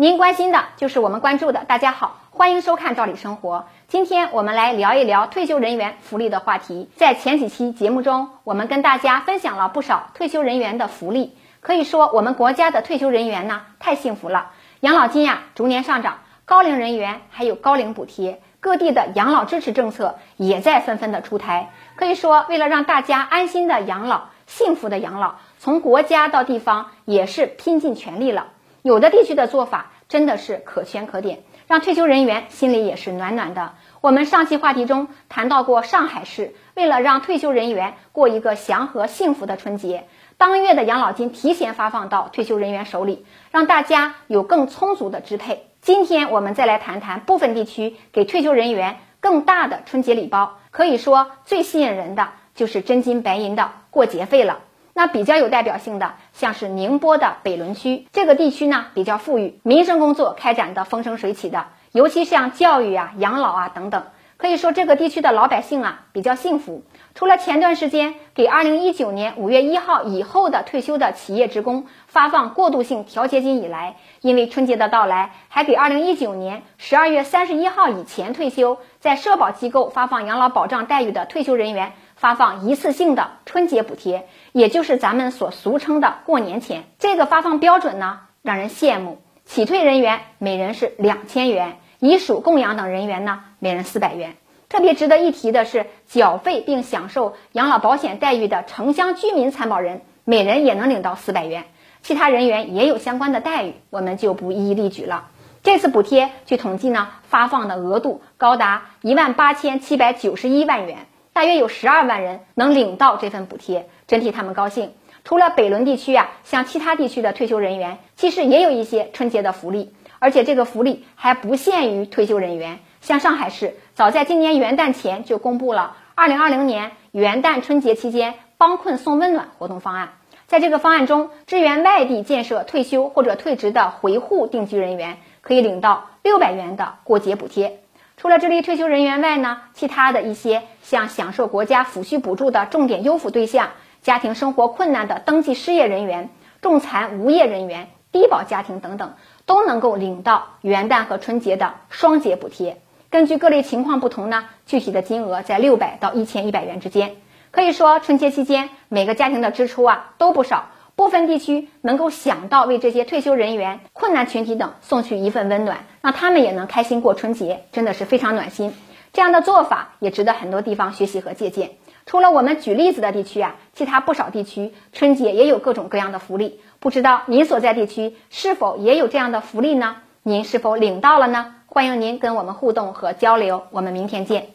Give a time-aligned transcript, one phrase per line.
[0.00, 1.64] 您关心的就是我们关注的。
[1.64, 3.56] 大家好，欢迎收看《赵理生活》。
[3.88, 6.88] 今天我们来聊一聊退休人员福利的话题。
[6.94, 11.36] 在前几期节目中，我们跟大家分享了不少退休人员的福利。
[11.60, 14.52] 可以说，我们国家的退休人员呢，太幸福了。
[14.78, 21.72] 养老金呀，逐年上涨，高龄人员还有高龄补贴，各地的养老支持政策也在纷纷的出台。
[21.96, 28.46] 可以说，为了让大家安心的养老、幸福的养老，从国家到地方也是拼尽全力了。
[28.82, 33.74] 有的地区的做法真的是可圈可点，让退休人员心里也是暖暖的。
[34.00, 40.06] 我们上期话题中谈到过，上海市为了让退休人员过一个祥和幸福的春节，
[40.36, 45.66] 当月的养老金提前发放到退休人员手里，让大家有更充足的支配。
[45.80, 54.60] 今天我们再来谈谈部分地区给退休人员更大的春节礼包，可以说最吸引人的就是真金白银的过节费了。
[54.94, 64.04] 那比较有代表性的，像是宁波的北仑区这个地区呢，比较富裕，民生工作开展的风生水起的，尤其像教育啊、养老啊等等，
[64.36, 66.84] 可以说这个地区的老百姓啊比较幸福。
[67.16, 81.94] 除了前段时间给二零一九年五月一号以后的退休的企业职工发放过渡性调节金以来，因为春节的到来，还给二零一九年十二月三十一号以前退休，在社保机构发放养老保障待遇的退休人员。
[82.18, 86.82] 发放一次性的春节补贴，也就是咱们所俗称的过年钱。
[86.98, 89.22] 这个发放标准呢，让人羡慕。
[89.44, 94.34] 企退人员每人是两千元，遗属供养等人员呢，每人四百元。
[94.68, 101.66] 特别值得一提的是，缴费并享受养老保险待遇的城乡居民参保人，每人也能领到四百元。
[102.02, 105.28] 其他人员也有相关的待遇，我们就不一一例举了。
[105.62, 111.06] 这次补贴据统计呢，发放的额度高达一万八千七百九十一万元。
[111.38, 114.94] 大约有十二万人能领到这份补贴，真替他们高兴。
[115.22, 122.80] 除了北仑地区啊，像其他地区的退休人员，其实也有一些春节的福利，而且这个福利还不限于退休人员。
[123.00, 130.14] 像上海市，早在今年元旦前就公布了二零二零年元旦春节期间帮困送温暖活动方案。
[130.48, 137.78] 在这个方案中，支援外地建设退休或者退职的回沪定居人员，可以领到六百元的过节补贴。
[138.20, 143.68] 除了这类退休人员外呢，其他的一些像享受国家抚恤补助的重点优抚对象、
[144.02, 146.28] 家庭生活困难的登记失业人员、
[146.60, 149.14] 重残无业人员、低保家庭等等，
[149.46, 152.80] 都能够领到元旦和春节的双节补贴。
[153.08, 157.14] 根据各类情况不同呢，具体的金额在六百到一千一百元之间。
[157.52, 160.70] 可以说，春节期间每个家庭的支出啊都不少。
[160.96, 168.72] 部分地区能够想到为这些退休人员、困难群体等送去一份温暖，让他们也能开心过春节，真的是非常暖心。
[169.12, 171.70] 这样的做法也值得很多地方学习和借鉴。
[172.06, 176.60] 除了我们举例子的地区啊，其他不少地区春节也有各种各样的福利。
[176.78, 179.96] 不知道您所在地区是否也有这样的福利呢？
[180.22, 181.54] 您是否领到了呢？
[181.66, 183.64] 欢迎您跟我们互动和交流。
[183.70, 184.46] 我们明天见。